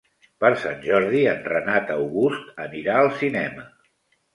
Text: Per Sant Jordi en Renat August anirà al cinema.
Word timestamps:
Per 0.43 0.49
Sant 0.63 0.81
Jordi 0.85 1.21
en 1.35 1.47
Renat 1.53 1.95
August 1.99 2.53
anirà 2.67 3.01
al 3.05 3.15
cinema. 3.23 3.73